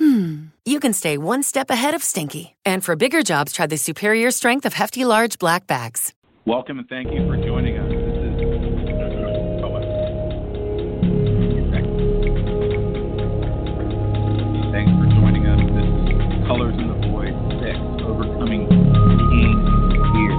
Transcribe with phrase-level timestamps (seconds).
[0.00, 2.56] hmm, you can stay one step ahead of stinky.
[2.64, 6.12] And for bigger jobs, try the superior strength of Hefty Large Black Bags.
[6.46, 7.88] Welcome and thank you for joining us.
[7.88, 8.40] This is
[14.72, 15.60] Thanks for joining us.
[15.76, 17.76] This is Colors in the Void 6,
[18.08, 19.56] Overcoming Pain
[20.16, 20.32] Fear.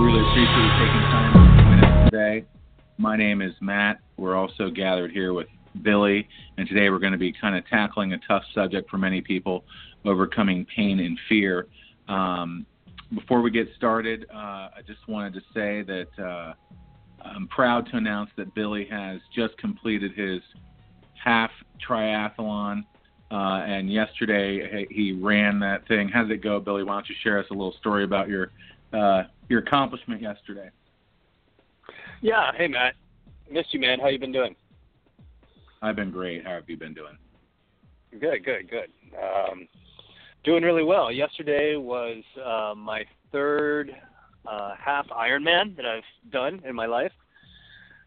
[0.00, 2.44] Really appreciate you taking time to join us today.
[2.96, 4.00] My name is Matt.
[4.16, 5.48] We're also gathered here with
[5.82, 9.20] Billy, and today we're going to be kind of tackling a tough subject for many
[9.20, 9.64] people,
[10.04, 11.66] overcoming pain and fear.
[12.08, 12.66] Um,
[13.14, 14.36] before we get started, uh,
[14.76, 16.52] I just wanted to say that uh,
[17.22, 20.40] I'm proud to announce that Billy has just completed his
[21.22, 21.50] half
[21.86, 22.84] triathlon.
[23.30, 26.08] Uh, and yesterday he ran that thing.
[26.08, 26.82] How did it go, Billy?
[26.82, 28.50] Why don't you share us a little story about your
[28.92, 30.70] uh, your accomplishment yesterday?
[32.22, 32.50] Yeah.
[32.56, 32.94] Hey, Matt.
[33.50, 34.00] Missed you, man.
[34.00, 34.56] How you been doing?
[35.82, 36.44] I've been great.
[36.44, 37.16] How have you been doing?
[38.10, 38.90] Good, good, good.
[39.16, 39.66] Um,
[40.44, 41.10] doing really well.
[41.10, 43.90] Yesterday was uh, my third
[44.46, 47.12] uh, half Ironman that I've done in my life.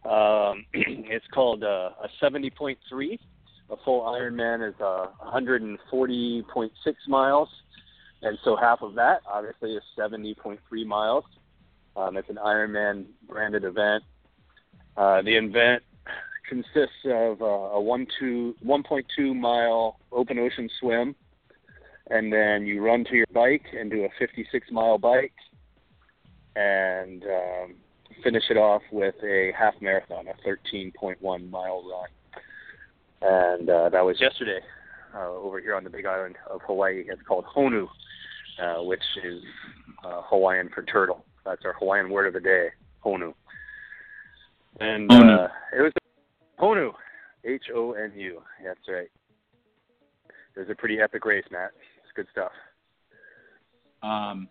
[0.04, 2.76] Um, it's called uh, a 70.3.
[3.70, 6.70] A full Ironman is uh, 140.6
[7.08, 7.48] miles,
[8.22, 11.24] and so half of that obviously is 70.3 miles.
[11.96, 14.04] Um, it's an Ironman branded event.
[14.96, 15.82] Uh, the event
[16.48, 21.14] consists of uh, a one two 1.2 mile open ocean swim,
[22.10, 25.34] and then you run to your bike and do a 56 mile bike,
[26.56, 27.74] and um,
[28.22, 32.08] finish it off with a half marathon, a 13.1 mile run.
[33.22, 34.60] And uh, that was yesterday
[35.14, 37.04] uh, over here on the Big Island of Hawaii.
[37.08, 37.88] It's called Honu,
[38.62, 39.42] uh, which is
[40.04, 41.24] uh, Hawaiian for turtle.
[41.44, 42.68] That's our Hawaiian word of the day,
[43.04, 43.34] Honu.
[44.80, 45.92] And uh, it was
[46.60, 46.92] Honu,
[47.44, 48.42] H O N U.
[48.64, 49.10] That's right.
[50.56, 51.72] It was a pretty epic race, Matt.
[52.02, 52.52] It's good stuff.
[54.02, 54.48] Um,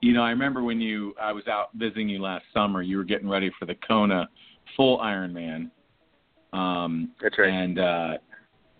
[0.00, 2.82] you know, I remember when you I was out visiting you last summer.
[2.82, 4.28] You were getting ready for the Kona
[4.76, 5.70] full Ironman.
[6.52, 7.50] Um, That's right.
[7.50, 8.12] And uh,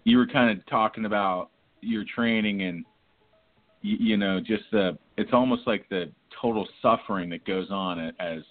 [0.04, 1.50] you were kind of talking about
[1.80, 2.84] your training and
[3.82, 8.42] you, you know just the it's almost like the total suffering that goes on as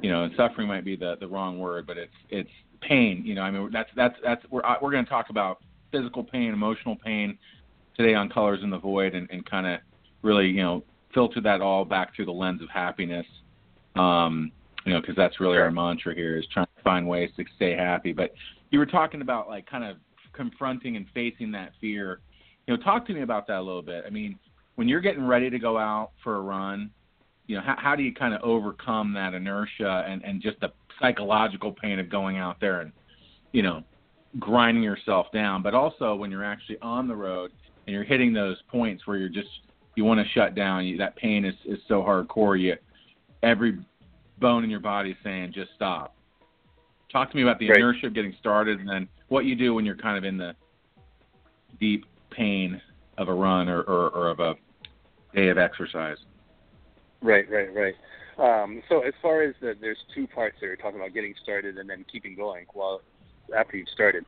[0.00, 2.50] you know, suffering might be the the wrong word, but it's it's
[2.80, 3.22] pain.
[3.24, 5.60] You know, I mean that's that's that's we're we're going to talk about
[5.92, 7.38] physical pain, emotional pain
[7.96, 9.80] today on Colors in the Void, and, and kind of
[10.22, 13.26] really you know filter that all back through the lens of happiness.
[13.96, 14.50] Um,
[14.84, 17.74] you know, because that's really our mantra here is trying to find ways to stay
[17.74, 18.12] happy.
[18.12, 18.34] But
[18.70, 19.96] you were talking about like kind of
[20.32, 22.20] confronting and facing that fear.
[22.66, 24.04] You know, talk to me about that a little bit.
[24.06, 24.38] I mean,
[24.74, 26.90] when you're getting ready to go out for a run,
[27.46, 30.72] you know, how, how do you kind of overcome that inertia and, and just the
[31.00, 32.92] psychological pain of going out there and,
[33.52, 33.82] you know,
[34.38, 37.52] grinding yourself down, but also when you're actually on the road
[37.86, 39.48] and you're hitting those points where you're just
[39.96, 40.84] you want to shut down.
[40.84, 42.60] You, that pain is is so hardcore.
[42.60, 42.76] You
[43.42, 43.78] every
[44.38, 46.16] bone in your body is saying just stop.
[47.12, 47.78] Talk to me about the Right.
[47.78, 50.56] inertia of getting started, and then what you do when you're kind of in the
[51.78, 52.80] deep pain
[53.18, 54.54] of a run or, or, or of a
[55.32, 56.16] day of exercise.
[57.24, 57.94] Right, right, right.
[58.36, 61.88] Um, so as far as the, there's two parts there, talking about getting started and
[61.88, 63.00] then keeping going while
[63.56, 64.26] after you've started.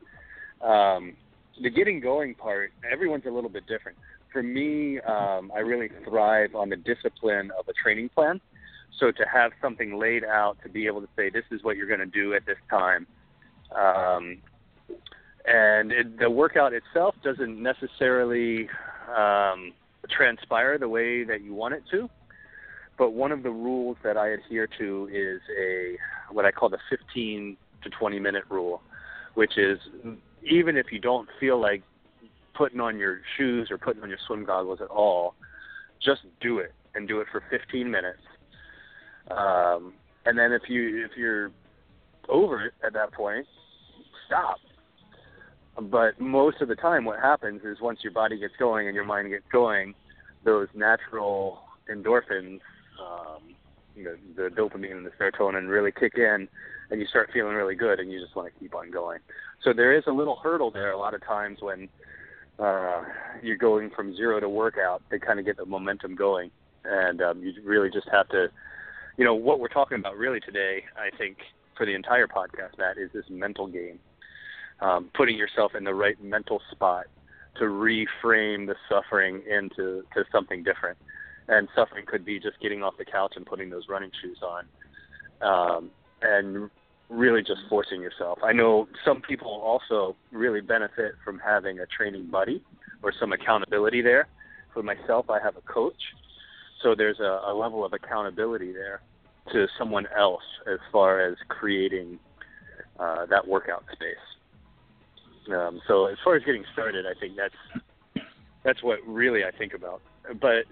[0.62, 1.14] Um,
[1.62, 3.98] the getting going part, everyone's a little bit different.
[4.32, 8.40] For me, um, I really thrive on the discipline of a training plan.
[8.98, 11.86] So to have something laid out to be able to say this is what you're
[11.86, 13.06] going to do at this time,
[13.74, 14.38] um,
[15.44, 18.70] and it, the workout itself doesn't necessarily
[19.14, 19.74] um,
[20.08, 22.08] transpire the way that you want it to
[22.98, 25.96] but one of the rules that I adhere to is a
[26.32, 28.82] what I call the 15 to 20 minute rule,
[29.34, 29.78] which is
[30.42, 31.82] even if you don't feel like
[32.54, 35.34] putting on your shoes or putting on your swim goggles at all,
[36.02, 38.18] just do it and do it for 15 minutes.
[39.30, 39.92] Um,
[40.24, 41.50] and then if you if you're
[42.28, 43.46] over it at that point,
[44.26, 44.58] stop.
[45.78, 49.04] But most of the time, what happens is once your body gets going and your
[49.04, 49.94] mind gets going,
[50.44, 51.58] those natural
[51.92, 52.60] endorphins
[53.00, 53.54] um,
[54.36, 56.48] the dopamine and the serotonin really kick in,
[56.90, 59.18] and you start feeling really good, and you just want to keep on going.
[59.62, 61.88] So there is a little hurdle there a lot of times when
[62.58, 63.02] uh,
[63.42, 66.50] you're going from zero to workout to kind of get the momentum going,
[66.84, 68.48] and um, you really just have to,
[69.16, 70.84] you know, what we're talking about really today.
[70.96, 71.38] I think
[71.76, 73.98] for the entire podcast, Matt, is this mental game,
[74.80, 77.06] um, putting yourself in the right mental spot
[77.58, 80.98] to reframe the suffering into to something different.
[81.48, 84.64] And suffering could be just getting off the couch and putting those running shoes on,
[85.42, 85.90] um,
[86.22, 86.70] and
[87.08, 88.38] really just forcing yourself.
[88.42, 92.64] I know some people also really benefit from having a training buddy
[93.02, 94.26] or some accountability there.
[94.74, 96.02] For myself, I have a coach,
[96.82, 99.00] so there's a, a level of accountability there
[99.52, 102.18] to someone else as far as creating
[102.98, 104.16] uh, that workout space.
[105.54, 108.24] Um, so as far as getting started, I think that's
[108.64, 110.02] that's what really I think about.
[110.40, 110.64] But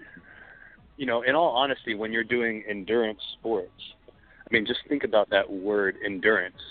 [0.97, 5.29] you know, in all honesty, when you're doing endurance sports, I mean, just think about
[5.31, 6.61] that word endurance.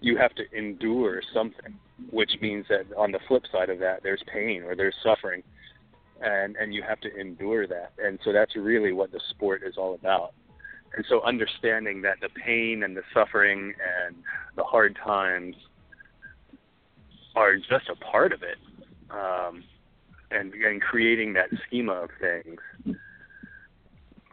[0.00, 1.78] You have to endure something,
[2.10, 5.42] which means that on the flip side of that, there's pain or there's suffering,
[6.20, 7.92] and and you have to endure that.
[7.98, 10.32] And so that's really what the sport is all about.
[10.96, 13.74] And so understanding that the pain and the suffering
[14.06, 14.16] and
[14.56, 15.54] the hard times
[17.36, 18.58] are just a part of it,
[19.10, 19.62] um,
[20.30, 22.96] and and creating that schema of things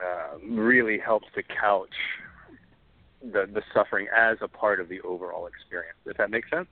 [0.03, 1.95] uh, really helps to couch
[3.21, 5.97] the the suffering as a part of the overall experience.
[6.05, 6.67] Does that make sense?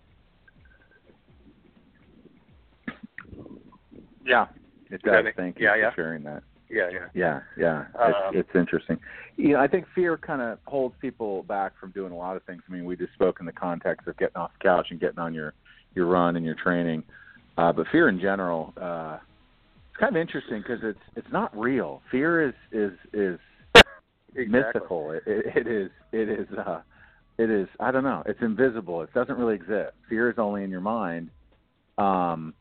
[4.25, 4.47] Yeah,
[4.89, 5.23] it does.
[5.25, 5.91] Make, Thank you yeah, for yeah.
[5.95, 6.43] sharing that.
[6.69, 7.07] Yeah, yeah.
[7.13, 7.85] Yeah, yeah.
[7.99, 8.97] Um, it's, it's interesting.
[9.35, 12.43] You know, I think fear kind of holds people back from doing a lot of
[12.43, 12.63] things.
[12.67, 15.19] I mean, we just spoke in the context of getting off the couch and getting
[15.19, 15.53] on your
[15.95, 17.03] your run and your training,
[17.57, 19.19] uh, but fear in general, uh,
[20.03, 22.01] kind of interesting because it's it's not real.
[22.11, 23.39] Fear is is is
[24.35, 24.47] Exactly.
[24.47, 25.11] mystical.
[25.11, 26.81] It, it, it is it is uh
[27.38, 28.23] it is I don't know.
[28.25, 29.01] It's invisible.
[29.01, 29.94] It doesn't really exist.
[30.09, 31.29] Fear is only in your mind.
[31.97, 32.53] Um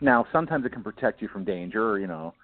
[0.00, 2.34] now sometimes it can protect you from danger or, you know,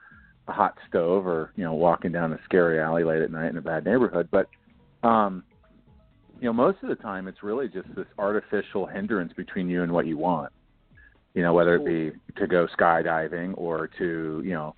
[0.47, 3.57] a hot stove or, you know, walking down a scary alley late at night in
[3.57, 4.29] a bad neighborhood.
[4.31, 4.49] But
[5.03, 5.43] um
[6.41, 9.93] you know, most of the time it's really just this artificial hindrance between you and
[9.93, 10.53] what you want.
[11.35, 14.75] You know, whether it be to go skydiving or to, you know,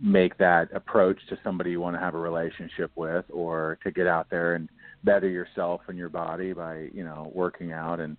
[0.00, 4.06] make that approach to somebody you want to have a relationship with or to get
[4.06, 4.68] out there and
[5.04, 8.16] better yourself and your body by you know working out and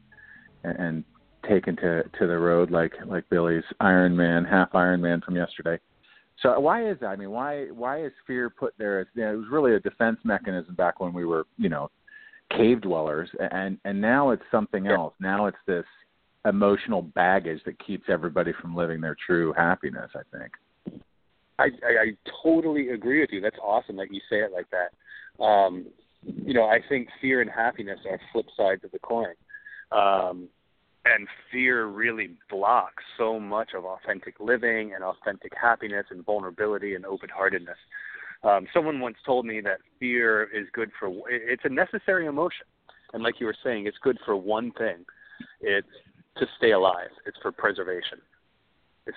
[0.63, 1.03] and
[1.47, 5.79] taken to to the road like like Billy's Iron Man half Iron Man from yesterday.
[6.41, 7.07] So why is that?
[7.07, 8.99] I mean, why why is fear put there?
[8.99, 11.89] As, you know, it was really a defense mechanism back when we were you know
[12.55, 15.13] cave dwellers, and and now it's something else.
[15.19, 15.85] Now it's this
[16.45, 20.11] emotional baggage that keeps everybody from living their true happiness.
[20.15, 20.51] I think.
[21.57, 23.41] I, I, I totally agree with you.
[23.41, 25.43] That's awesome that you say it like that.
[25.43, 25.87] Um,
[26.23, 29.33] you know, I think fear and happiness are flip sides of the coin.
[29.91, 30.47] Um,
[31.05, 37.05] and fear really blocks so much of authentic living and authentic happiness and vulnerability and
[37.05, 37.77] open heartedness.
[38.43, 42.65] Um, someone once told me that fear is good for it's a necessary emotion,
[43.13, 45.05] and like you were saying, it's good for one thing:
[45.59, 45.87] it's
[46.39, 47.09] to stay alive.
[47.25, 48.19] It's for preservation.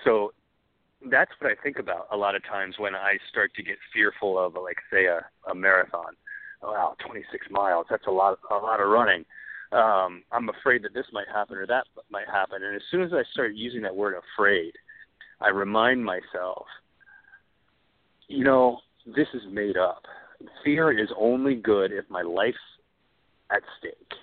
[0.03, 0.33] So
[1.09, 4.39] that's what I think about a lot of times when I start to get fearful
[4.39, 6.15] of, like, say, a, a marathon.
[6.61, 7.85] Wow, 26 miles.
[7.89, 8.39] That's a lot.
[8.49, 9.25] A lot of running.
[9.73, 12.63] Um, I'm afraid that this might happen or that might happen.
[12.63, 14.73] And as soon as I start using that word "afraid,"
[15.41, 16.65] I remind myself,
[18.27, 20.03] you know, this is made up.
[20.63, 22.57] Fear is only good if my life's
[23.51, 24.13] at stake.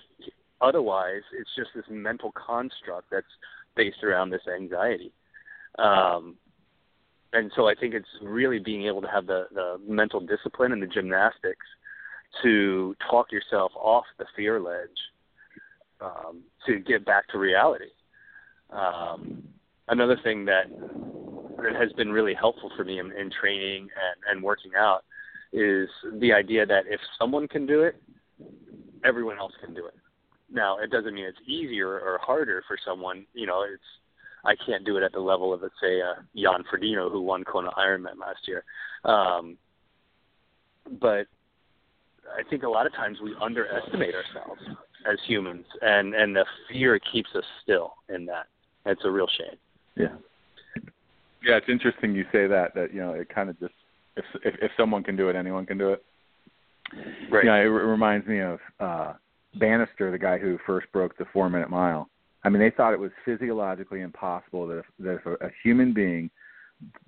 [0.61, 3.25] Otherwise, it's just this mental construct that's
[3.75, 5.11] based around this anxiety.
[5.79, 6.35] Um,
[7.33, 10.81] and so I think it's really being able to have the, the mental discipline and
[10.81, 11.65] the gymnastics
[12.43, 14.89] to talk yourself off the fear ledge
[16.01, 17.91] um, to get back to reality.
[18.69, 19.43] Um,
[19.87, 20.65] another thing that
[21.61, 25.03] that has been really helpful for me in, in training and, and working out
[25.53, 25.87] is
[26.19, 28.01] the idea that if someone can do it,
[29.05, 29.93] everyone else can do it.
[30.51, 33.25] Now, it doesn't mean it's easier or harder for someone.
[33.33, 33.81] You know, it's
[34.43, 37.43] I can't do it at the level of, let's say, uh, Jan Frodeno, who won
[37.43, 38.63] Kona Ironman last year.
[39.05, 39.57] Um,
[40.99, 41.27] but
[42.35, 44.61] I think a lot of times we underestimate ourselves
[45.11, 48.47] as humans, and and the fear keeps us still in that.
[48.85, 49.57] It's a real shame.
[49.95, 50.15] Yeah.
[51.43, 52.73] Yeah, it's interesting you say that.
[52.75, 53.73] That you know, it kind of just
[54.15, 56.03] if if, if someone can do it, anyone can do it.
[57.31, 57.43] Right.
[57.43, 59.13] You know, it re- reminds me of uh
[59.55, 62.09] Bannister, the guy who first broke the four minute mile.
[62.43, 65.93] I mean, they thought it was physiologically impossible that if, that if a, a human
[65.93, 66.29] being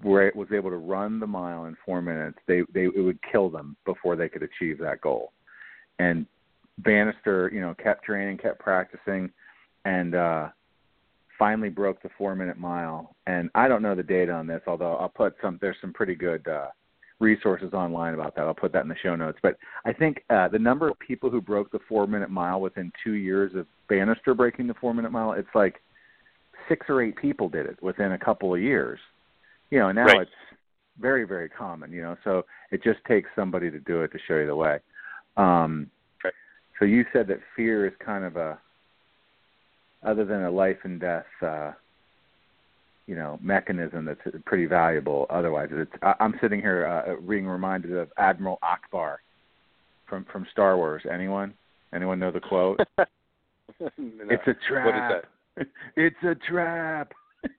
[0.03, 3.49] were, was able to run the mile in four minutes, they they it would kill
[3.49, 5.31] them before they could achieve that goal.
[5.99, 6.25] And
[6.79, 9.31] Bannister, you know, kept training, kept practicing,
[9.85, 10.49] and uh
[11.39, 13.15] finally broke the four minute mile.
[13.25, 15.57] And I don't know the data on this, although I'll put some.
[15.61, 16.67] There's some pretty good uh
[17.19, 18.41] resources online about that.
[18.41, 19.39] I'll put that in the show notes.
[19.41, 22.91] But I think uh, the number of people who broke the four minute mile within
[23.03, 25.81] two years of Bannister breaking the four minute mile, it's like
[26.67, 28.99] six or eight people did it within a couple of years.
[29.69, 30.21] You know, and now Right.
[30.21, 30.59] it's
[30.99, 34.37] very, very common, you know, so it just takes somebody to do it to show
[34.37, 34.79] you the way.
[35.37, 35.89] Um
[36.23, 36.33] Right.
[36.79, 38.59] so you said that fear is kind of a
[40.03, 41.71] other than a life and death uh
[43.07, 45.25] you know mechanism that's pretty valuable.
[45.29, 49.17] Otherwise it's I, i'm sitting here uh being reminded of admiral Ackbar
[50.07, 51.03] from from star wars.
[51.11, 51.53] Anyone?
[51.93, 52.79] Anyone know the quote?
[53.97, 54.85] It's a trap.
[54.85, 55.23] What is
[55.57, 55.67] that?
[55.95, 57.11] it's a trap.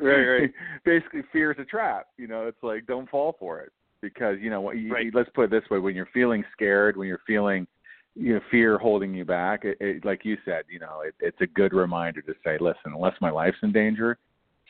[0.00, 0.50] Right, right.
[0.84, 2.06] basically fear is a trap.
[2.16, 3.72] You know it's like don't fall for it.
[4.00, 5.12] Because you know what you, Right.
[5.12, 5.78] let's put it this way.
[5.78, 7.66] When you're feeling scared when you're feeling
[8.14, 11.40] you know fear holding you back it, it like you said you know it, it's
[11.40, 14.18] a good reminder to say listen unless my life's in danger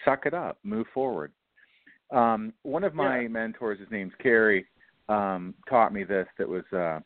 [0.05, 1.33] suck it up move forward
[2.11, 3.28] um one of my Yeah.
[3.28, 4.67] mentors his name's Kerry
[5.09, 7.00] um taught me this that was uh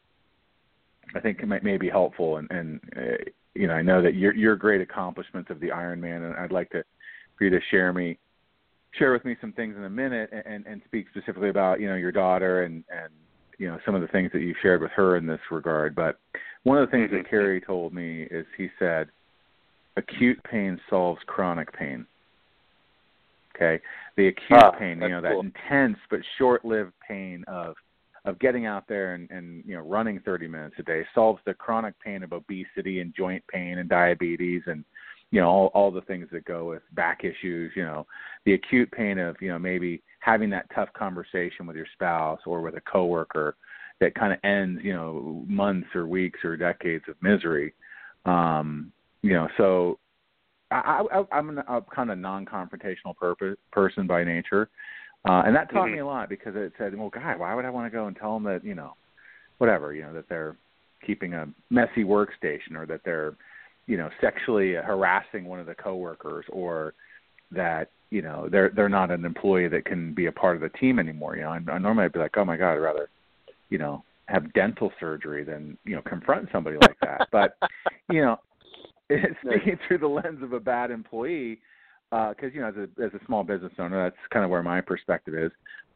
[1.14, 4.14] I think it might may be helpful and and uh, you know I know that
[4.14, 6.84] your your great accomplishments of the Ironman and I'd like to
[7.36, 8.18] for you to share me
[8.94, 11.88] share with me some things in a minute and, and, and speak specifically about you
[11.88, 13.12] know your daughter and and
[13.58, 15.94] you know some of the things that you've shared with her in this regard.
[15.94, 16.18] But
[16.64, 17.22] one of the things Mhm.
[17.22, 19.10] that Kerry told me is he said,
[19.96, 22.06] acute pain solves chronic pain.
[23.54, 23.82] Okay,
[24.16, 25.40] the acute Ah, pain, you know, that cool.
[25.40, 27.74] intense but short-lived pain of
[28.24, 31.54] of getting out there and, and you know running 30 minutes a day solves the
[31.54, 34.84] chronic pain of obesity and joint pain and diabetes and
[35.32, 38.06] you know all all the things that go with back issues you know.
[38.44, 42.60] The acute pain of you know maybe having that tough conversation with your spouse or
[42.60, 43.56] with a coworker
[44.00, 47.74] that kind of ends you know months or weeks or decades of misery.
[48.24, 48.92] Um
[49.22, 49.98] you know so
[50.72, 54.68] i i i'm a, a kind of non-confrontational purpose person by nature.
[55.28, 55.92] Uh and that taught Mhm.
[55.92, 58.16] me a lot because it said well god why would i want to go and
[58.16, 58.94] tell them that you know
[59.58, 60.56] whatever you know that they're
[61.06, 63.34] keeping a messy workstation or that they're
[63.86, 66.94] you know sexually harassing one of the coworkers or
[67.50, 70.78] that you know they're they're not an employee that can be a part of the
[70.78, 71.52] team anymore you know?
[71.52, 73.08] And, and normally I'd be like oh my god I'd rather
[73.70, 77.28] you know have dental surgery than you know confront somebody like that.
[77.30, 77.56] But
[78.08, 78.38] you know
[79.44, 81.60] speaking through the lens of a bad employee
[82.10, 84.80] because you know as a as a small business owner that's kind of where my
[84.80, 85.50] perspective is.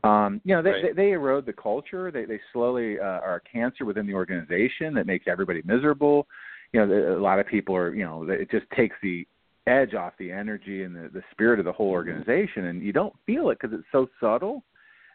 [0.04, 0.82] Um you know they Right.
[0.96, 2.10] they, they erode the culture.
[2.10, 6.26] They they slowly uh, are a cancer within the organization that makes everybody miserable.
[6.72, 9.26] You know a lot of people are you know it just takes the
[9.66, 13.14] edge off the energy and the the spirit of the whole organization and you don't
[13.26, 14.64] feel it because it's so subtle.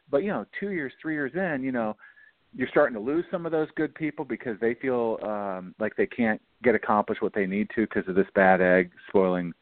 [0.10, 1.96] But you know two years three years in you know
[2.55, 6.05] you're starting to lose some of those good people because they feel um like they
[6.05, 9.53] can't get accomplished what they need to because of this bad egg spoiling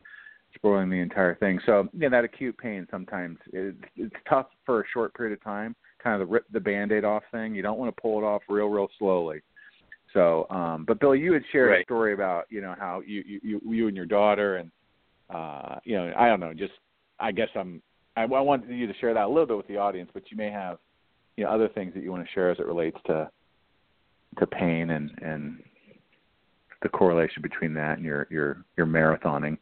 [0.55, 1.59] spoiling the entire thing.
[1.65, 6.19] So yeah that acute pain sometimes it's tough for a short period of time kind
[6.19, 7.53] of the rip the band-aid off thing.
[7.53, 9.41] You don't want to pull it off real real slowly.
[10.13, 13.39] So um but bill you had shared a story about you know how you you
[13.43, 14.71] you, you and your daughter and
[15.29, 16.73] uh you know i don't know just
[17.19, 17.81] i guess i'm
[18.17, 20.37] I, I wanted you to share that a little bit with the audience but you
[20.37, 20.79] may have
[21.39, 23.29] you know other things that you want to share as it relates to
[24.37, 25.63] to pain and and
[26.81, 29.57] the correlation between that and your your your marathoning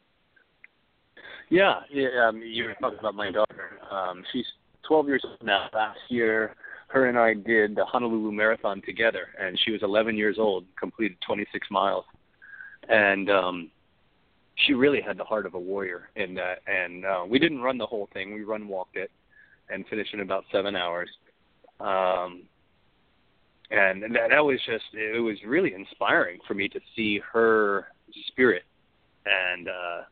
[1.50, 2.26] Yeah, yeah.
[2.28, 3.78] Um, you were talking about my daughter.
[3.90, 4.44] Um, she's
[4.88, 5.68] 12 years old now.
[5.72, 6.56] Last year,
[6.88, 11.16] her and I did the Honolulu Marathon together, and she was 11 years old, completed
[11.26, 12.04] 26 miles,
[12.88, 13.70] and um,
[14.66, 16.58] she really had the heart of a warrior in that.
[16.66, 19.10] And uh, we didn't run the whole thing; we run walked it,
[19.70, 21.08] and finished in about seven hours.
[21.80, 22.42] Um,
[23.70, 27.88] and that, that was just it was really inspiring for me to see her
[28.28, 28.62] spirit
[29.26, 30.02] and uh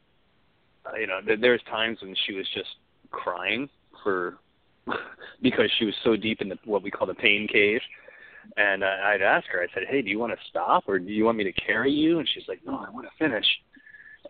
[0.99, 2.69] you know, th- there's times when she was just
[3.11, 3.69] crying
[4.03, 4.39] for
[5.43, 7.81] because she was so deep in the what we call the pain cave.
[8.57, 11.11] And uh, I'd ask her, I said, "Hey, do you want to stop, or do
[11.11, 13.47] you want me to carry you?" And she's like, "No, I want to finish."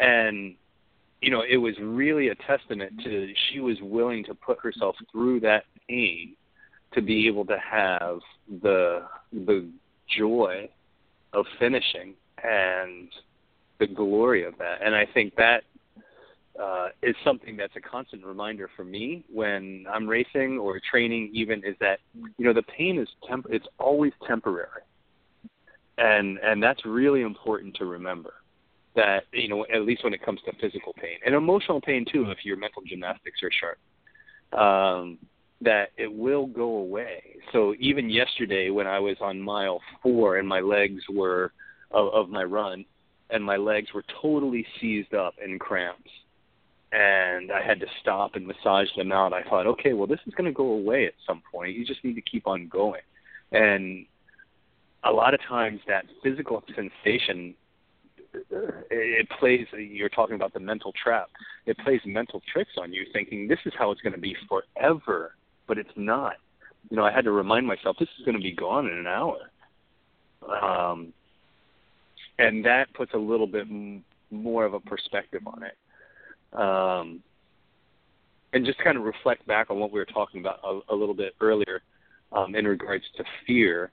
[0.00, 0.54] And
[1.20, 5.40] you know, it was really a testament to she was willing to put herself through
[5.40, 6.34] that pain
[6.96, 8.18] to be able to have
[8.62, 9.68] the the
[10.18, 10.68] joy
[11.32, 13.08] of finishing and
[13.78, 14.78] the glory of that.
[14.82, 15.62] And I think that
[16.60, 21.30] uh, is something that's a constant reminder for me when I'm racing or training.
[21.34, 24.82] Even is that you know the pain is temp- it's always temporary,
[25.98, 28.34] and and that's really important to remember.
[28.94, 32.30] That you know at least when it comes to physical pain and emotional pain too,
[32.30, 35.18] if your mental gymnastics are sharp, um,
[35.60, 37.36] that it will go away.
[37.52, 41.52] So even yesterday when I was on mile four and my legs were
[41.90, 42.84] of, of my run,
[43.30, 46.10] and my legs were totally seized up in cramps
[46.92, 49.32] and I had to stop and massage them out.
[49.32, 51.74] I thought, okay, well, this is going to go away at some point.
[51.74, 53.02] You just need to keep on going.
[53.52, 54.06] And
[55.04, 57.54] a lot of times, that physical sensation
[58.50, 59.66] it plays.
[59.72, 61.28] You're talking about the mental trap.
[61.66, 65.34] It plays mental tricks on you, thinking this is how it's going to be forever,
[65.66, 66.34] but it's not.
[66.90, 69.06] You know, I had to remind myself this is going to be gone in an
[69.06, 69.50] hour.
[70.62, 71.12] Um,
[72.38, 76.58] and that puts a little bit m- more of a perspective on it.
[76.58, 77.22] Um,
[78.52, 81.14] and just kind of reflect back on what we were talking about a, a little
[81.14, 81.82] bit earlier
[82.32, 83.90] um, in regards to fear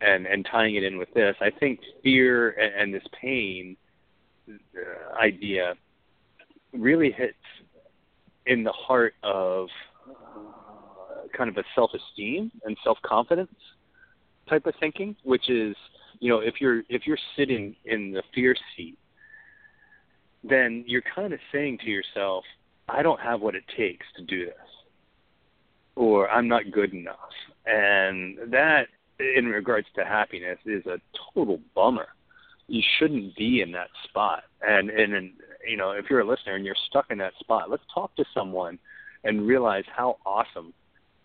[0.00, 1.36] and, and tying it in with this.
[1.40, 3.76] I think fear and, and this pain
[4.48, 5.74] uh, idea
[6.72, 7.34] really hits
[8.46, 9.68] in the heart of
[10.08, 10.61] uh,
[11.32, 13.54] kind of a self-esteem and self-confidence
[14.48, 15.74] type of thinking, which is,
[16.20, 18.98] you know, if you're if you're sitting in the fear seat,
[20.42, 22.44] then you're kind of saying to yourself,
[22.88, 24.54] I don't have what it takes to do this,
[25.96, 27.16] or I'm not good enough,
[27.66, 28.88] and that,
[29.36, 30.98] in regards to happiness, is a
[31.34, 32.08] total bummer.
[32.68, 35.32] You shouldn't be in that spot, and and, and
[35.68, 38.24] you know, if you're a listener and you're stuck in that spot, let's talk to
[38.34, 38.78] someone
[39.24, 40.72] and realize how awesome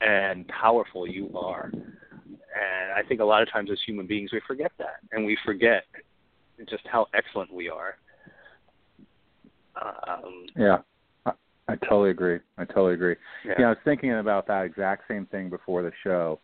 [0.01, 1.71] and powerful you are.
[1.73, 5.37] And I think a lot of times as human beings we forget that, and we
[5.45, 5.83] forget
[6.69, 7.95] just how excellent we are.
[9.79, 10.77] Um, yeah,
[11.25, 11.31] I,
[11.67, 12.39] I totally agree.
[12.57, 13.15] I totally agree.
[13.45, 13.53] Yeah.
[13.59, 16.39] Know, I was thinking about that exact same thing before the show,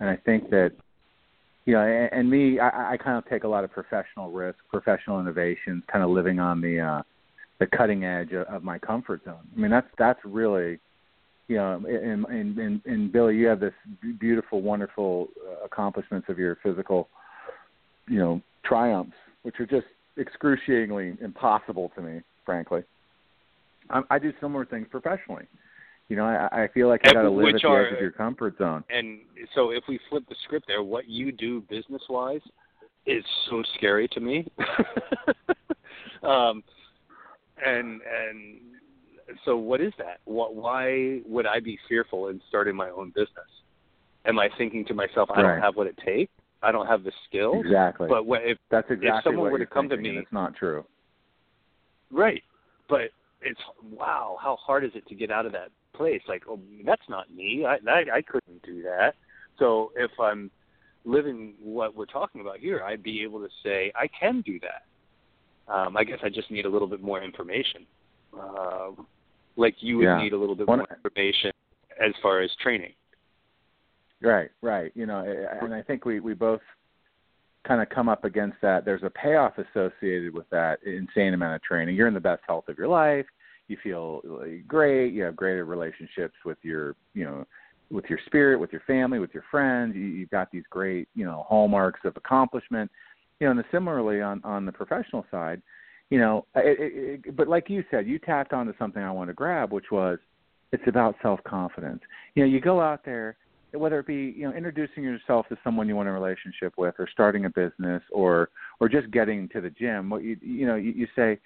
[0.00, 0.72] and I think that
[1.64, 4.58] you know, and, and me, I, I kind of take a lot of professional risk,
[4.68, 7.02] professional innovations, kind of living on the uh,
[7.58, 9.48] the cutting edge of, of my comfort zone.
[9.56, 10.78] I mean, that's that's really
[11.48, 13.74] you know, and and and, and Billy, you have this
[14.18, 17.08] beautiful, wonderful uh, accomplishments of your physical,
[18.08, 19.86] you know, triumphs, which are just
[20.16, 22.82] excruciatingly impossible to me, frankly.
[23.90, 25.44] I, I do similar things professionally.
[26.08, 28.00] You know, I, I feel like I got to live at the are, edge of
[28.00, 28.84] your comfort zone.
[28.90, 29.20] And
[29.54, 32.42] so, if we flip the script there, what you do business-wise
[33.06, 34.46] is so scary to me.
[36.22, 36.62] um,
[37.64, 38.60] and and
[39.44, 40.20] so what is that?
[40.24, 43.48] What, why would I be fearful in starting my own business?
[44.26, 45.54] Am I thinking to myself, I right.
[45.54, 46.32] don't have what it takes?
[46.62, 47.64] I don't have the skills.
[47.66, 48.08] Exactly.
[48.08, 50.84] But what, if that's exactly if someone were to come to me, it's not true.
[52.10, 52.42] Right.
[52.88, 53.10] But
[53.42, 53.60] it's
[53.92, 56.22] wow, how hard is it to get out of that place?
[56.26, 57.66] Like, oh, that's not me.
[57.66, 59.14] I I, I couldn't do that.
[59.58, 60.50] So if I'm
[61.04, 65.72] living what we're talking about here, I'd be able to say I can do that.
[65.72, 67.86] Um, I guess I just need a little bit more information.
[68.38, 68.90] Uh,
[69.56, 70.22] like you would yeah.
[70.22, 71.52] need a little bit One, more information
[72.04, 72.92] as far as training.
[74.22, 74.90] Right, right.
[74.94, 75.24] You know,
[75.60, 76.60] and I think we we both
[77.66, 78.84] kind of come up against that.
[78.84, 81.94] There's a payoff associated with that insane amount of training.
[81.94, 83.26] You're in the best health of your life.
[83.68, 84.20] You feel
[84.66, 85.12] great.
[85.12, 87.46] You have greater relationships with your, you know,
[87.90, 89.94] with your spirit, with your family, with your friends.
[89.96, 92.90] You, you've got these great, you know, hallmarks of accomplishment.
[93.40, 95.62] You know, and similarly on on the professional side,
[96.14, 99.34] you know, it, it, but like you said, you tapped onto something I want to
[99.34, 100.20] grab, which was
[100.70, 102.02] it's about self confidence.
[102.36, 103.36] You know, you go out there,
[103.72, 107.08] whether it be you know introducing yourself to someone you want a relationship with, or
[107.12, 110.08] starting a business, or or just getting to the gym.
[110.08, 111.40] What you you know you, you say,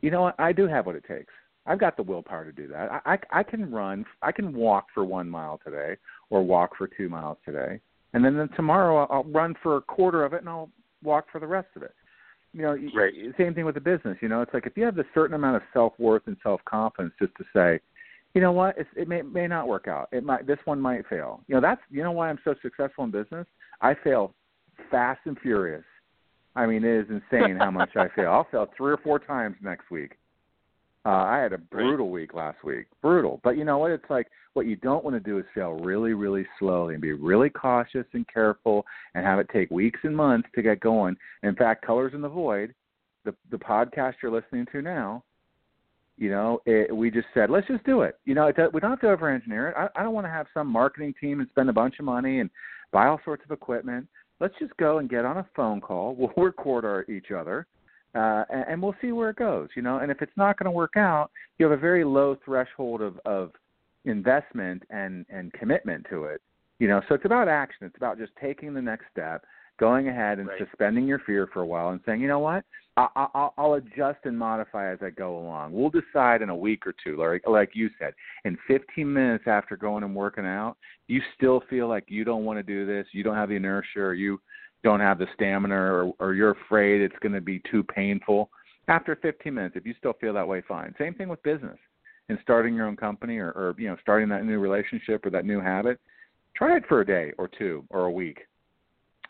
[0.00, 1.32] you know what, I do have what it takes.
[1.66, 2.92] I've got the willpower to do that.
[2.92, 5.96] I, I I can run, I can walk for one mile today,
[6.30, 7.80] or walk for two miles today,
[8.12, 10.70] and then, then tomorrow I'll, I'll run for a quarter of it, and I'll
[11.02, 11.96] walk for the rest of it
[12.54, 13.12] you know, right.
[13.36, 14.16] same thing with the business.
[14.20, 16.60] You know, it's like if you have a certain amount of self worth and self
[16.64, 17.80] confidence, just to say,
[18.32, 20.08] you know what, it's, it may may not work out.
[20.12, 21.40] It might this one might fail.
[21.48, 23.46] You know, that's you know why I'm so successful in business.
[23.80, 24.34] I fail
[24.90, 25.84] fast and furious.
[26.56, 28.30] I mean, it is insane how much I fail.
[28.30, 30.12] I'll fail three or four times next week.
[31.06, 33.38] Uh, I had a brutal week last week, brutal.
[33.44, 33.90] But you know what?
[33.90, 37.12] It's like what you don't want to do is fail really, really slowly and be
[37.12, 41.16] really cautious and careful and have it take weeks and months to get going.
[41.42, 42.74] In fact, Colors in the Void,
[43.24, 45.22] the the podcast you're listening to now,
[46.16, 48.18] you know, it, we just said let's just do it.
[48.24, 49.74] You know, it, we don't have to over engineer it.
[49.76, 52.40] I, I don't want to have some marketing team and spend a bunch of money
[52.40, 52.48] and
[52.92, 54.06] buy all sorts of equipment.
[54.40, 56.14] Let's just go and get on a phone call.
[56.18, 57.66] We'll record our, each other
[58.14, 59.68] uh, and, and we'll see where it goes.
[59.76, 62.36] You know, and if it's not going to work out, you have a very low
[62.44, 63.52] threshold of of
[64.04, 66.40] investment and and commitment to it.
[66.78, 67.86] You know, so it's about action.
[67.86, 69.44] It's about just taking the next step,
[69.78, 70.58] going ahead and right.
[70.58, 72.64] suspending your fear for a while, and saying, you know what,
[72.96, 75.72] I, I, I'll adjust and modify as I go along.
[75.72, 79.76] We'll decide in a week or two, like like you said, in 15 minutes after
[79.76, 80.76] going and working out,
[81.08, 84.00] you still feel like you don't want to do this, you don't have the inertia,
[84.00, 84.40] or you
[84.84, 88.50] don't have the stamina or, or you're afraid it's going to be too painful.
[88.86, 90.94] After 15 minutes, if you still feel that way, fine.
[90.98, 91.78] Same thing with business.
[92.28, 95.44] in starting your own company or, or you know starting that new relationship or that
[95.44, 95.98] new habit,
[96.54, 98.40] try it for a day or two or a week.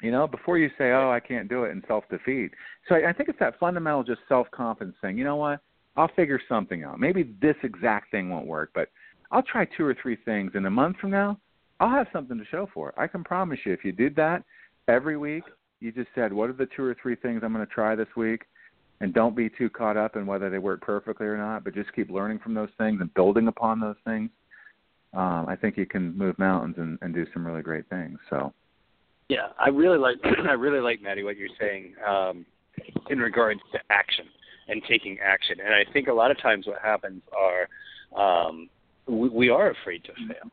[0.03, 2.51] You know, before you say, "Oh, I can't do it," and self defeat.
[2.89, 5.17] So I, I think it's that fundamental just self confidence thing.
[5.17, 5.61] You know what?
[5.97, 6.99] I'll figure something out.
[6.99, 8.89] Maybe this exact thing won't work, but
[9.31, 10.51] I'll try two or three things.
[10.55, 11.39] And a month from now,
[11.79, 12.97] I'll have something to show for it.
[12.99, 14.43] I can promise you, if you did that
[14.89, 15.45] every week,
[15.81, 18.09] you just said, "What are the two or three things I'm going to try this
[18.17, 18.43] week?"
[19.01, 21.93] and don't be too caught up in whether they work perfectly or not, but just
[21.95, 24.31] keep learning from those things and building upon those things.
[25.13, 28.19] Um, I think you can move mountains and, and do some really great things.
[28.31, 28.53] So,
[29.29, 30.17] yeah, I really like
[30.49, 32.47] I really like Maddie what you're saying um,
[33.11, 34.27] in regards to action
[34.69, 35.59] and taking action.
[35.65, 38.69] And I think a lot of times what happens are um,
[39.07, 40.51] we, we are afraid to fail,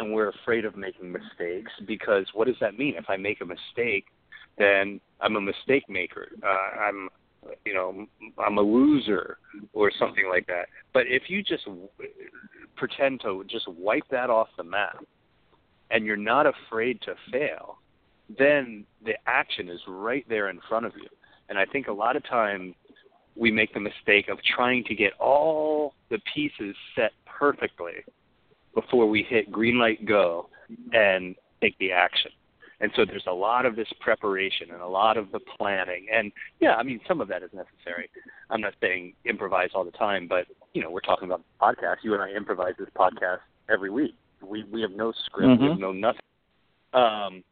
[0.00, 2.94] and we're afraid of making mistakes because what does that mean?
[2.96, 4.06] If I make a mistake,
[4.58, 6.28] then I'm a mistake maker.
[6.42, 7.08] Uh, I'm
[7.64, 8.06] you know
[8.38, 9.38] I'm a loser
[9.72, 10.68] or something like that.
[10.92, 11.68] But if you just
[12.76, 15.04] pretend to just wipe that off the map,
[15.90, 17.78] and you're not afraid to fail,
[18.38, 21.08] then the action is right there in front of you.
[21.48, 22.74] And I think a lot of times
[23.36, 28.04] we make the mistake of trying to get all the pieces set perfectly
[28.74, 30.48] before we hit green light go
[30.92, 32.30] and take the action.
[32.80, 36.06] And so there's a lot of this preparation and a lot of the planning.
[36.12, 38.08] And yeah, I mean, some of that is necessary.
[38.48, 41.96] I'm not saying improvise all the time, but you know, we're talking about podcast.
[42.02, 44.14] You and I improvise this podcast every week.
[44.42, 45.48] We we have no script.
[45.48, 45.62] Mm-hmm.
[45.62, 46.20] We have no nothing.
[46.94, 47.44] Um,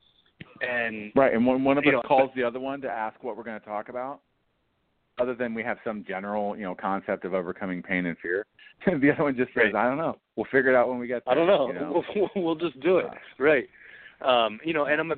[0.62, 3.36] and right, and one one of us know, calls the other one to ask what
[3.36, 4.20] we're going to talk about.
[5.18, 8.46] Other than we have some general, you know, concept of overcoming pain and fear,
[8.86, 9.74] the other one just says, Right.
[9.74, 10.16] "I don't know.
[10.36, 11.68] We'll figure it out when we get there." I don't know.
[11.68, 12.04] You know?
[12.14, 13.06] We'll, we'll just do it.
[13.38, 13.68] Right.
[14.20, 15.16] Um, you know, and I'm a,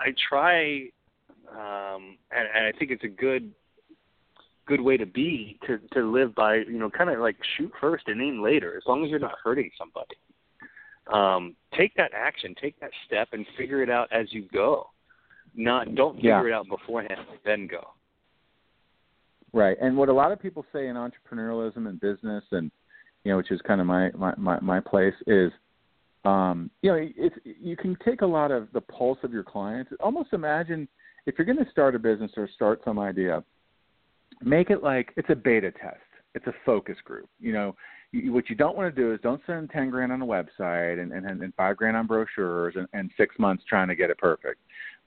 [0.00, 0.88] I try,
[1.50, 3.52] um, and, and I think it's a good,
[4.66, 6.56] good way to be to to live by.
[6.56, 8.76] You know, kind of like shoot first and aim later.
[8.76, 10.16] As long as you're not hurting somebody,
[11.12, 14.88] um, take that action, take that step, and figure it out as you go.
[15.56, 16.54] Not don't figure Yeah.
[16.56, 17.88] it out beforehand, then go.
[19.54, 19.76] Right.
[19.80, 22.70] And what a lot of people say in entrepreneurialism and business and
[23.22, 25.50] you know, which is kind of my my my, my place is
[26.24, 29.92] um, you know, it's you can take a lot of the pulse of your clients.
[30.00, 30.88] Almost imagine
[31.26, 33.44] if you're going to start a business or start some idea,
[34.42, 36.00] make it like it's a beta test.
[36.34, 37.28] It's a focus group.
[37.38, 37.76] You know,
[38.10, 41.00] you, what you don't want to do is don't spend ten grand on a website
[41.00, 44.18] and and, and five grand on brochures and, and six months trying to get it
[44.18, 44.60] perfect.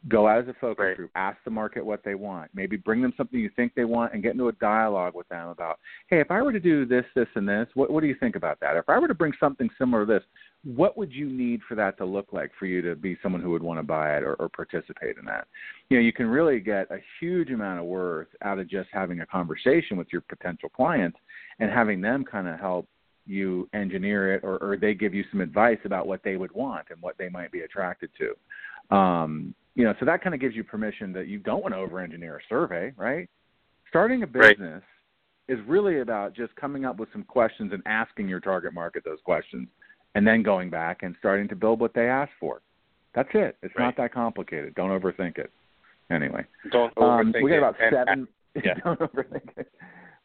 [0.08, 0.96] Go out as a focus Right.
[0.96, 1.12] group.
[1.16, 2.52] Ask the market what they want.
[2.54, 5.50] Maybe bring them something you think they want and get into a dialogue with them
[5.50, 8.16] about, hey, if I were to do this, this, and this, what, what do you
[8.16, 8.78] think about that?
[8.78, 10.24] If I were to bring something similar to this,
[10.64, 13.50] what would you need for that to look like for you to be someone who
[13.52, 15.48] would want to buy it or, or participate in that?
[15.90, 19.22] You know, you can really get a huge amount of worth out of just having
[19.22, 21.18] a conversation with your potential clients
[21.60, 22.88] and having them kind of help
[23.26, 26.88] you engineer it or, or they give you some advice about what they would want
[26.90, 28.96] and what they might be attracted to.
[28.96, 31.80] Um, you know, so that kind of gives you permission that you don't want to
[31.80, 33.30] over engineer a survey, right?
[33.88, 34.58] Starting a Right.
[34.58, 34.84] business
[35.48, 39.20] is really about just coming up with some questions and asking your target market those
[39.24, 39.68] questions
[40.16, 42.62] and then going back and starting to build what they asked for.
[43.14, 43.56] That's it.
[43.62, 43.86] It's Right.
[43.86, 44.74] not that complicated.
[44.74, 45.52] Don't overthink it.
[46.10, 48.28] Anyway, Don't um, we got about And- seven.
[48.66, 48.74] yeah.
[48.84, 49.72] don't overthink it.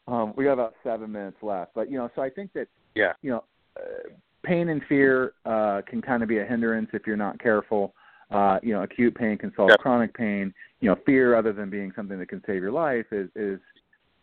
[0.08, 3.12] Um, we got about seven minutes left, but you know, so I think that Yeah.
[3.20, 3.44] you know,
[3.76, 4.08] uh,
[4.44, 7.94] pain and fear uh, can kind of be a hindrance if you're not careful.
[8.32, 9.80] Uh, you know, acute pain can solve Yep.
[9.80, 10.54] chronic pain.
[10.80, 13.60] You know, fear, other than being something that can save your life, is is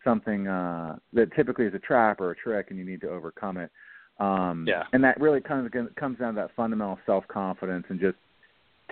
[0.04, 3.56] something uh, that typically is a trap or a trick, and you need to overcome
[3.56, 3.70] it.
[4.18, 4.84] Um, Yeah.
[4.92, 8.16] And that really comes comes down to that fundamental self confidence and just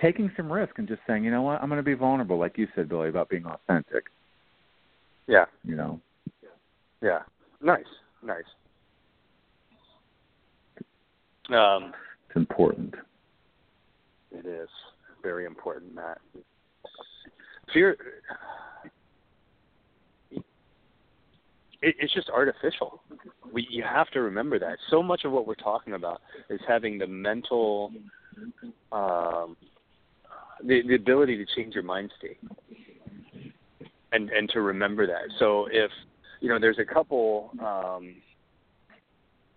[0.01, 2.57] taking some risk and just saying, you know what, I'm going to be vulnerable, like
[2.57, 4.05] you said, Billy, about being authentic.
[5.27, 5.45] yeah.
[5.65, 5.99] You know.
[7.01, 7.19] Yeah.
[7.61, 7.85] Nice.
[8.23, 8.43] Nice.
[11.49, 11.93] Um,
[12.27, 12.95] It's important.
[14.31, 14.69] it is
[15.21, 16.19] very important, Matt.
[17.73, 17.97] Fear.
[21.81, 23.01] It, it's just artificial.
[23.51, 24.77] We, you have to remember that.
[24.89, 27.91] So much of what we're talking about is having the mental,
[28.91, 29.55] um,
[30.65, 32.37] the the ability to change your mind state,
[34.11, 35.29] and and to remember that.
[35.39, 35.91] So if
[36.41, 38.15] you know, there's a couple um,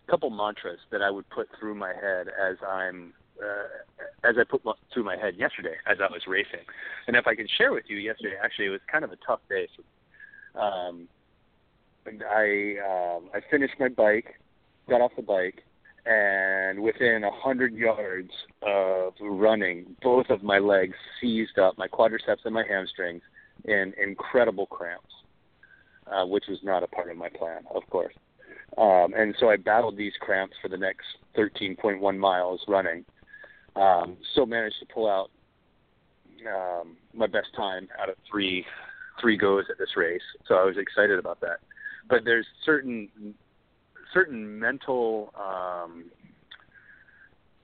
[0.08, 3.12] couple mantras that I would put through my head as I'm
[3.42, 6.64] uh, as I put my, through my head yesterday as I was racing.
[7.06, 9.40] And if I can share with you yesterday, actually, it was kind of a tough
[9.48, 9.68] day.
[9.76, 11.08] So, um,
[12.06, 14.34] I um, I finished my bike,
[14.88, 15.62] got off the bike,
[16.04, 18.30] and within a hundred yards
[18.62, 23.22] of running, both of my legs seized up, my quadriceps and my hamstrings,
[23.64, 25.14] in incredible cramps,
[26.10, 28.14] uh, which was not a part of my plan, of course.
[28.78, 31.04] Um, and so I battled these cramps for the next
[31.36, 33.04] 13.1 miles running.
[33.74, 35.30] Um, still managed to pull out
[36.46, 38.64] um, my best time out of three
[39.20, 41.60] three goes at this race, so I was excited about that.
[42.08, 43.08] But there's certain
[44.12, 46.10] certain mental um,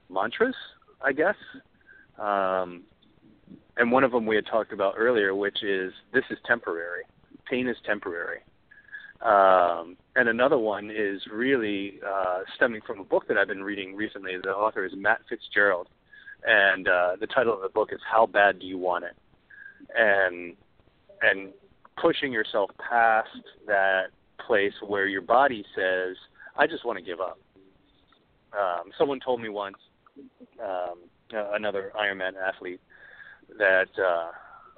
[0.09, 0.55] mantras,
[1.03, 1.35] I guess,
[2.17, 2.83] um,
[3.77, 7.03] and one of them we had talked about earlier, which is this is temporary.
[7.49, 8.39] Pain is temporary.
[9.21, 13.95] Um, and another one is really uh, stemming from a book that I've been reading
[13.95, 14.33] recently.
[14.41, 15.89] The author is Matt Fitzgerald,
[16.45, 19.15] and uh, the title of the book is "How Bad Do You Want It?"
[19.95, 20.55] and
[21.21, 21.49] and
[22.01, 23.29] pushing yourself past
[23.67, 24.07] that
[24.45, 26.15] place where your body says,
[26.55, 27.39] "I just want to give up."
[28.53, 29.77] Um, someone told me once,
[30.63, 30.99] um,
[31.31, 32.81] another Ironman athlete,
[33.57, 34.31] that uh,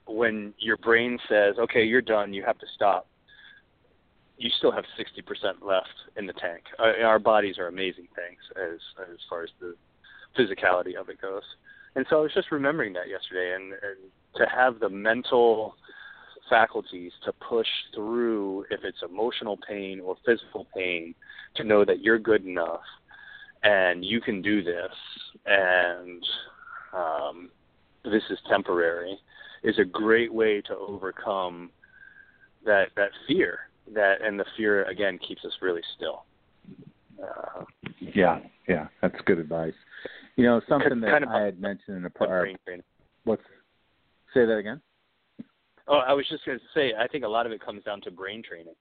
[0.08, 2.34] when your brain says, "Okay, you're done.
[2.34, 3.08] You have to stop,"
[4.38, 6.64] you still have 60% left in the tank.
[6.80, 8.80] Uh, our bodies are amazing things as
[9.12, 9.76] as far as the
[10.38, 11.44] physicality of it goes.
[11.96, 15.76] And so I was just remembering that yesterday, and, and to have the mental
[16.50, 21.16] faculties to push through if it's emotional pain or physical pain
[21.56, 22.82] to know that you're good enough
[23.64, 24.92] and you can do this
[25.46, 26.24] and
[26.94, 27.50] um,
[28.04, 29.18] this is temporary
[29.64, 31.70] is a great way to overcome
[32.66, 33.60] that that fear
[33.94, 36.26] that and the fear again keeps us really still
[37.24, 37.64] uh,
[38.00, 39.74] yeah yeah that's good advice
[40.36, 42.48] you know something that kind of i had mentioned in a prior
[43.24, 43.42] what's
[44.34, 44.82] say that again
[45.88, 48.02] oh i was just going to say i think a lot of it comes down
[48.02, 48.74] to brain training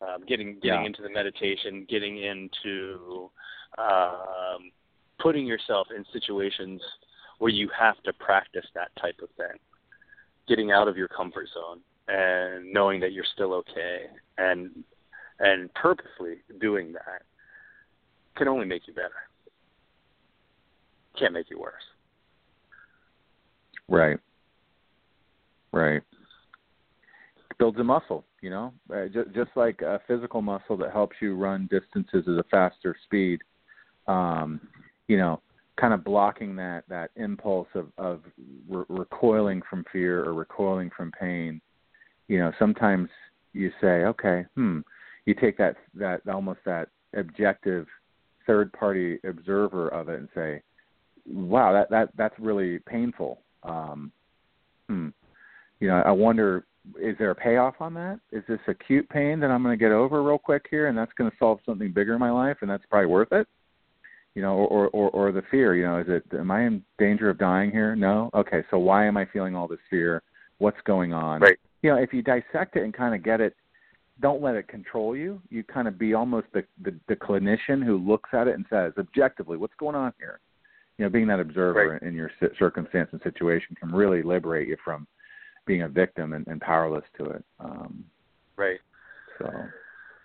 [0.00, 0.86] um, getting getting yeah.
[0.86, 3.30] into the meditation getting into
[3.78, 4.70] um,
[5.18, 6.80] putting yourself in situations
[7.38, 9.58] where you have to practice that type of thing
[10.46, 14.06] getting out of your comfort zone and knowing that you're still okay
[14.38, 14.70] and
[15.40, 17.22] and purposely doing that
[18.36, 19.10] can only make you better.
[21.18, 21.82] Can't make you worse.
[23.88, 24.18] Right.
[25.72, 26.02] Right.
[27.58, 31.34] Builds a muscle, you know, uh, just, just like a physical muscle that helps you
[31.36, 33.40] run distances at a faster speed.
[34.06, 34.60] Um,
[35.08, 35.40] you know,
[35.78, 38.20] kind of blocking that that impulse of of
[38.68, 41.60] re- recoiling from fear or recoiling from pain
[42.26, 43.08] you know sometimes
[43.52, 44.80] you say okay hmm
[45.26, 47.86] you take that that almost that objective
[48.46, 50.60] third party observer of it and say
[51.30, 54.10] wow that that that's really painful um
[54.88, 55.08] hmm
[55.80, 56.64] you know i wonder
[57.00, 59.92] is there a payoff on that is this acute pain that i'm going to get
[59.92, 62.70] over real quick here and that's going to solve something bigger in my life and
[62.70, 63.46] that's probably worth it
[64.38, 67.28] you know, or, or or the fear, you know, is it am I in danger
[67.28, 67.96] of dying here?
[67.96, 68.30] No.
[68.34, 70.22] Okay, so why am I feeling all this fear?
[70.58, 71.40] What's going on?
[71.40, 71.58] Right.
[71.82, 73.56] You know, if you dissect it and kind of get it,
[74.20, 75.42] don't let it control you.
[75.50, 78.92] You kind of be almost the, the the clinician who looks at it and says
[78.96, 80.38] objectively, what's going on here?
[80.98, 82.02] You know, being that observer right.
[82.02, 85.06] in your circumstance and situation can really liberate you from
[85.66, 87.44] being a victim and, and powerless to it.
[87.60, 88.04] Um,
[88.56, 88.80] right.
[89.38, 89.48] So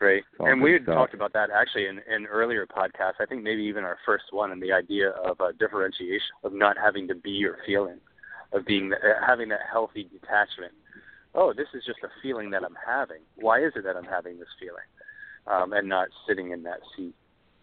[0.04, 0.24] Right.
[0.40, 0.96] And we had stuff.
[0.96, 3.22] talked about that actually in, in earlier podcasts.
[3.22, 6.78] I think maybe even our first one, and the idea of a differentiation of not
[6.78, 8.00] having to be your feeling,
[8.52, 8.92] of being
[9.26, 10.74] having that healthy detachment.
[11.34, 13.22] Oh, this is just a feeling that I'm having.
[13.36, 14.84] Why is it that I'm having this feeling,
[15.48, 17.16] um, and not sitting in that seat?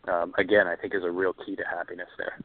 [0.08, 2.40] Um, again, I think is a real key to happiness there.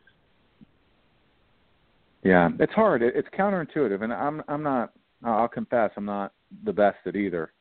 [2.25, 3.03] Yeah, it's hard.
[3.03, 4.93] It's counterintuitive, and I'm I'm not.
[5.23, 6.33] I'll confess, I'm not
[6.65, 7.51] the best at either.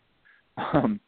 [0.73, 1.01] Um,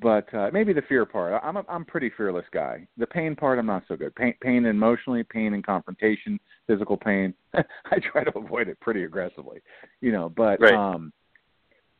[0.00, 1.38] but uh, maybe the fear part.
[1.44, 2.88] I'm a, I'm a pretty fearless guy.
[2.96, 4.14] The pain part, I'm not so good.
[4.14, 7.34] Pain, pain emotionally, pain and confrontation, physical pain.
[7.54, 9.60] I try to avoid it pretty aggressively,
[10.00, 10.32] you know.
[10.34, 10.72] But right.
[10.72, 11.12] um,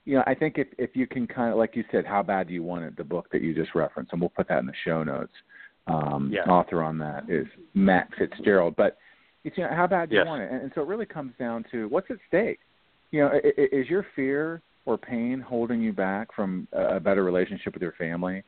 [0.07, 2.49] you know, I think if if you can kind of like you said, how bad
[2.49, 2.97] do you want it?
[2.97, 5.35] The book that you just referenced, and we'll put that in the show notes.
[5.87, 6.51] Um, yeah.
[6.51, 8.75] Author on that is Matt Fitzgerald.
[8.75, 8.97] But
[9.47, 10.25] it's you know, how bad do yes.
[10.25, 10.51] you want it?
[10.51, 12.59] And, and so it really comes down to what's at stake.
[13.13, 17.83] You know, is your fear or pain holding you back from a better relationship with
[17.83, 18.43] your family?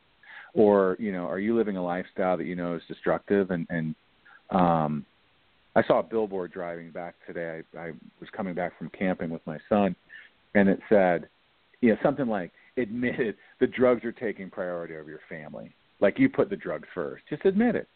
[0.54, 3.50] Or you know are you living a lifestyle that you know is destructive?
[3.50, 3.94] And and
[4.50, 5.04] um
[5.76, 7.62] i saw a billboard driving back today.
[7.76, 7.86] I i
[8.18, 9.94] was coming back from camping with my son
[10.54, 11.28] and it said
[11.80, 13.36] you know something like admit it.
[13.60, 15.72] The drugs are taking priority over your family.
[16.00, 17.24] Like you put the drugs first.
[17.28, 17.88] Just admit it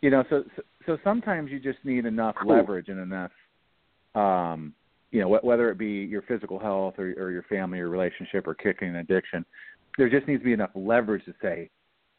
[0.00, 2.56] you know so so, so sometimes you just need enough cool.
[2.56, 3.32] leverage and enough
[4.14, 4.74] um
[5.10, 8.54] you know, whether it be your physical health or, or your family or relationship or
[8.54, 9.44] kicking an addiction,
[9.98, 11.68] there just needs to be enough leverage to say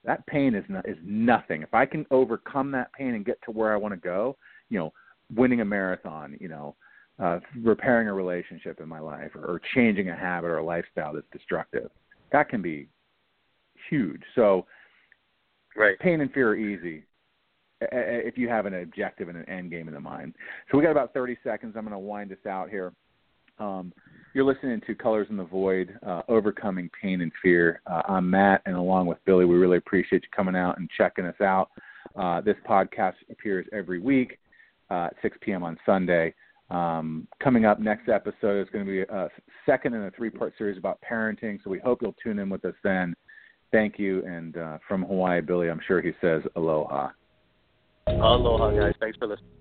[0.04, 1.62] that pain is not, is nothing.
[1.62, 4.36] If I can overcome that pain and get to where I want to go,
[4.70, 4.94] you know,
[5.34, 6.76] winning a marathon, you know,
[7.20, 11.14] uh, repairing a relationship in my life, or, or changing a habit or a lifestyle
[11.14, 11.90] that's destructive,
[12.32, 12.88] that can be
[13.90, 14.22] huge.
[14.36, 14.66] So
[15.74, 15.98] Right.
[16.00, 17.06] Pain and fear are easy
[17.92, 20.36] if you have an objective and an end game in the mind.
[20.72, 21.76] So we got about 30 seconds.
[21.76, 22.94] I'm going to wind this out here.
[23.60, 23.94] Um,
[24.34, 27.82] you're listening to Colors in the Void, uh, Overcoming Pain and Fear.
[27.86, 31.26] Uh, I'm Matt, and along with Billy, we really appreciate you coming out and checking
[31.26, 31.70] us out.
[32.16, 34.40] Uh, this podcast appears every week
[34.90, 35.64] uh, at 6 p.m.
[35.64, 36.34] on Sunday.
[36.70, 39.30] Um, coming up next episode is going to be a
[39.66, 41.60] second in a three-part series about parenting.
[41.64, 43.14] So we hope you'll tune in with us then.
[43.74, 47.10] Thank you, and uh, from Hawaii, Billy, I'm sure he says aloha.
[48.08, 48.94] Aloha, guys.
[49.00, 49.61] Thanks for listening.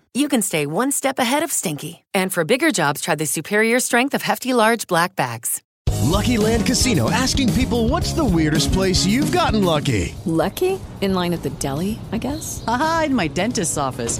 [0.13, 2.03] you can stay one step ahead of stinky.
[2.13, 5.61] And for bigger jobs, try the superior strength of Hefty Large Black Bags.
[6.03, 10.13] Lucky Land Casino asking people what's the weirdest place you've gotten lucky?
[10.25, 10.79] Lucky?
[11.01, 12.63] In line at the deli, I guess?
[12.67, 14.19] Aha, in my dentist's office.